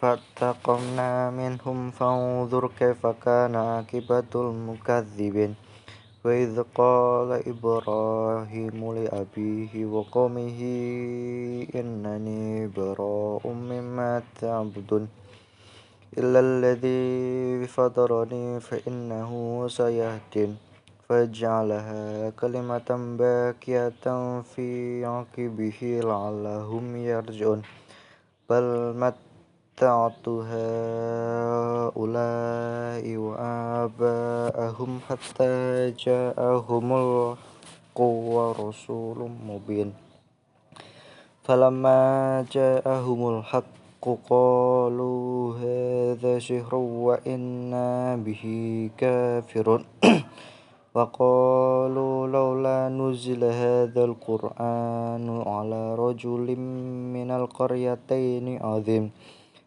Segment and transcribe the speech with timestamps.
[0.00, 5.54] فانتقمنا منهم فانظر كيف كان عاقبة المكذبين.
[6.24, 10.60] وإذ قال إبراهيم لأبيه وقومه
[11.74, 15.08] إنني براء مما تعبدون.
[16.18, 19.30] إلا الذي فطرني فإنه
[19.68, 20.56] سيهدين.
[21.08, 22.88] فجعلها كلمة
[23.18, 24.04] باكية
[24.42, 24.68] في
[25.04, 27.62] عقبه لعلهم يرجعون.
[28.50, 28.64] بل
[29.74, 30.28] متعت
[31.82, 31.96] هؤلاء
[33.26, 35.54] وآباءهم حتى
[35.98, 39.18] جاءهم الحق ورسول
[39.48, 39.90] مبين.
[41.42, 42.00] فلما
[42.54, 48.44] جاءهم الحق قالوا هذا سحر وإنا به
[48.98, 49.84] كافرون.
[50.94, 56.46] وقالوا لولا نزل هذا القرآن على رجل
[57.10, 59.10] من القريتين عظيم.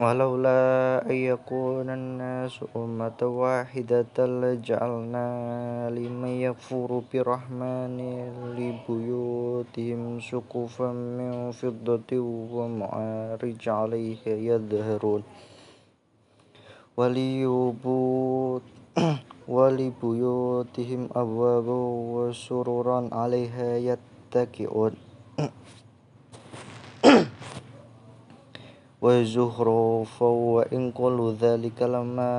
[0.00, 0.60] ولولا
[1.08, 5.26] أن يكون الناس أمة واحدة لجعلنا
[5.90, 7.96] لمن يكفر بالرحمن
[8.58, 12.10] لبيوتهم سقفا من فضة
[12.52, 15.22] ومعارج عليها يظهرون
[19.48, 21.78] ولبيوتهم أبوابا
[22.16, 25.05] وسررا عليها يتكئون.
[29.06, 32.32] وزخرفا وإن كل ذلك لما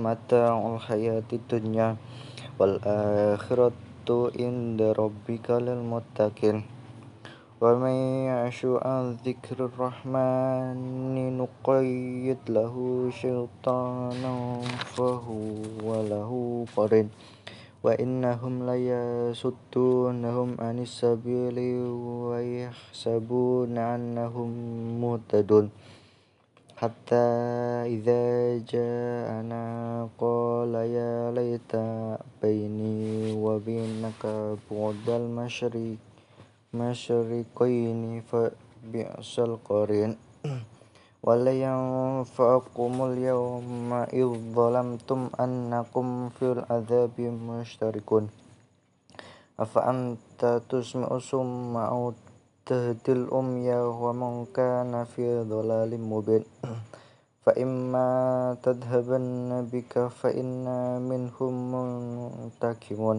[0.00, 1.96] متاع الحياة الدنيا
[2.56, 3.76] والآخرة
[4.40, 6.58] عند ربك للمتقين.
[7.60, 7.96] ومن
[8.28, 10.76] يعش عن ذكر الرحمن
[11.36, 12.74] نقيد له
[13.12, 14.34] شيطانا
[14.96, 16.30] فهو له
[16.76, 17.08] قرين.
[17.84, 21.58] وإنهم ليصدونهم عن السبيل
[22.32, 24.50] ويحسبون أنهم
[25.04, 25.68] مهتدون.
[26.84, 27.26] حتى
[27.96, 28.24] إذا
[28.68, 29.64] جاءنا
[30.20, 31.72] قال يا ليت
[32.44, 34.22] بيني وبينك
[34.68, 35.96] بعد المشرق
[36.76, 40.12] مشرقين فبئس القرين.
[41.24, 46.06] ولا ينفعكم اليوم إذ ظلمتم أنكم
[46.36, 48.24] في العذاب مشتركون.
[49.56, 52.12] أفأنت تسمع الصم أو
[52.66, 56.44] تهدي الأمي ومن كان في ضلال مبين.
[57.44, 58.08] فإما
[58.64, 63.18] تذهبن بك فإنا منهم منتكمون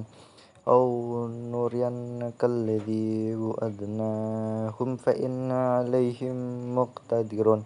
[0.68, 0.90] أو
[1.30, 6.38] نرينك الذي وعدناهم فإنا عليهم
[6.76, 7.62] مقتدرون.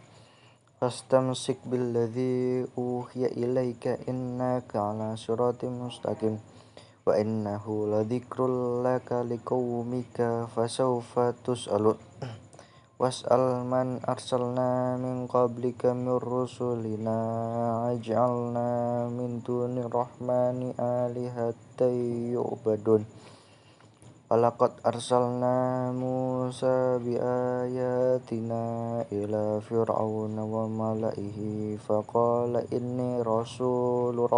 [0.82, 6.59] فاستمسك بالذي أوحي إليك إنك على صراط مستقيم.
[7.10, 11.98] wa innahu ladhikrul laka liqaumika fasawfa tus'alun.
[13.02, 16.22] Was'al man arsalna min qablika min
[17.90, 18.70] aj'alna
[19.10, 21.98] min duni rahmani alihatan
[22.30, 23.10] yu'badun.
[24.30, 28.62] Walaqad arsalna Musa biayatina
[29.10, 34.30] ila fir'auna wa mala'ihi faqala inni rasulu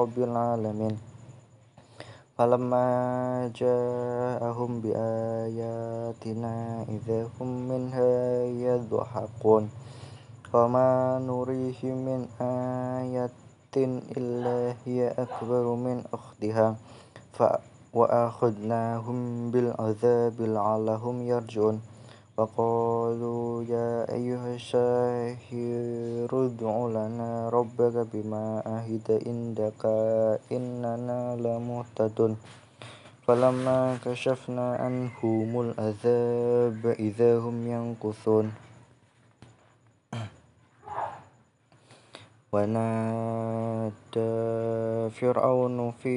[2.42, 6.56] فلما جاءهم بآياتنا
[6.90, 8.14] إذا هم منها
[8.66, 9.70] يضحكون.
[10.54, 13.30] وما نريهم من آية
[14.18, 16.76] إلا هي أكبر من أختها.
[17.94, 21.78] وأخذناهم بالعذاب لعلهم يرجعون.
[22.41, 29.83] وقالوا يا أيها الساحر ادع لنا ربك بما عهد عندك
[30.53, 32.37] إننا لمهتدون
[33.27, 38.53] فلما كشفنا عنهم العذاب إذا هم ينكثون
[42.53, 44.33] ونادى
[45.11, 46.17] فرعون في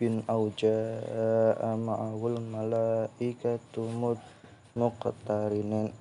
[0.00, 3.84] rabbin aw jaa'a ma'ahul malaikatu
[4.72, 5.92] muqtarinin.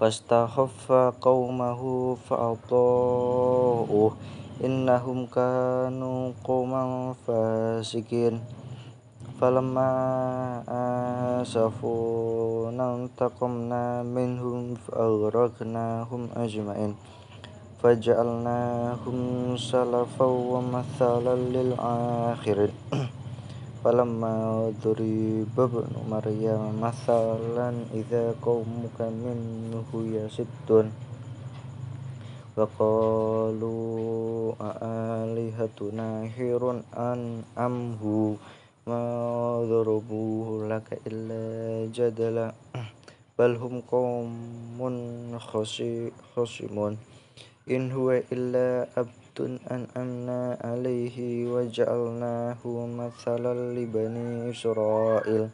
[0.00, 4.08] Fastakhaffa qaumahu fa'ata'uh
[4.64, 8.40] innahum kanu qauman fasikin.
[9.36, 10.64] Falamma
[11.44, 16.96] asafuna taqamna minhum fa'aghraqnahum ajma'in.
[17.82, 19.20] فجعلناهم
[19.56, 22.72] سلفا ومثلا للآخرين.
[23.86, 24.34] فلما
[24.82, 30.86] ضرب ابن مريم مثلا إذا قومك منه يصدون
[32.56, 36.62] وقالوا أآلهتنا خير
[37.58, 38.34] أم هو؟
[38.86, 39.02] ما
[39.70, 41.42] ضربوه لك إلا
[41.94, 42.48] جدلا.
[43.38, 44.30] بل هم قوم
[46.34, 46.94] خصمون.
[47.66, 51.18] إن هو إلا عبد أنعمنا عليه
[51.50, 52.62] وجعلناه
[53.02, 55.48] مثلا لبني إسرائيل.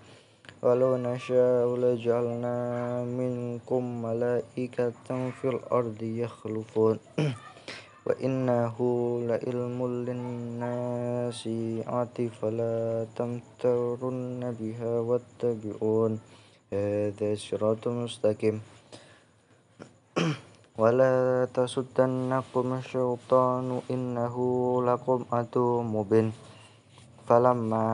[0.63, 2.57] ولو نشاء لجعلنا
[3.05, 6.99] منكم ملائكة في الأرض يخلفون.
[8.07, 8.77] وإنه
[9.29, 11.49] لعلم للناس
[12.43, 16.13] فلا تمترن بها واتبعون.
[16.73, 18.61] هذا صراط مستقيم.
[20.79, 24.37] ولا تصدنكم الشيطان إنه
[24.89, 26.33] لكم عدو مبين
[27.29, 27.87] فلما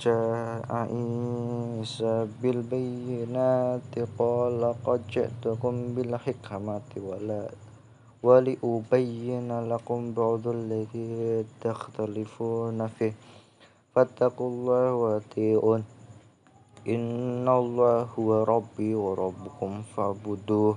[0.00, 7.42] جاء عيسى بالبينات قال قد جئتكم بالحكمة ولا
[8.22, 13.14] ولأبين لكم بعض الذي تختلفون فيه
[13.96, 15.82] فاتقوا الله وأطيعون
[16.88, 20.76] إن الله هو ربي وربكم فاعبدوه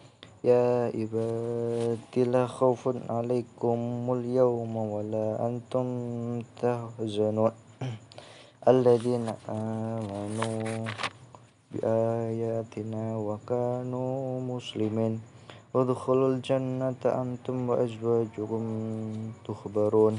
[0.41, 3.79] يا عبادي لا خوف عليكم
[4.09, 5.85] اليوم ولا أنتم
[6.61, 7.51] تحزنون.
[8.73, 10.89] الذين آمنوا
[11.71, 15.21] بآياتنا وكانوا مسلمين.
[15.75, 18.63] ادخلوا الجنة أنتم وأزواجكم
[19.45, 20.15] تخبرون.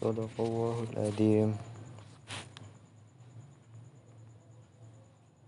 [0.00, 1.71] صدق الله العظيم.